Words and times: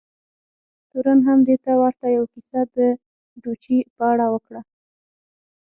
تورن 0.89 1.19
هم 1.27 1.39
دې 1.47 1.55
ته 1.63 1.71
ورته 1.81 2.05
یوه 2.15 2.27
کیسه 2.33 2.59
د 2.75 2.77
ډوچي 3.41 3.77
په 3.95 4.03
اړه 4.11 4.25
وکړه. 4.33 4.61